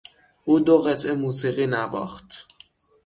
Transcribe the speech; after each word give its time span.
او 0.45 0.59
دو 0.59 0.81
قطعه 0.81 1.13
موسیقی 1.13 1.67
نواخت. 1.67 2.47